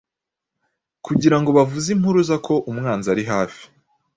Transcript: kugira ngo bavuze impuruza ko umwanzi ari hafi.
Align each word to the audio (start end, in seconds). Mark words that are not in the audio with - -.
kugira 1.05 1.37
ngo 1.39 1.49
bavuze 1.57 1.87
impuruza 1.95 2.35
ko 2.45 2.53
umwanzi 2.71 3.07
ari 3.13 3.23
hafi. 3.31 3.63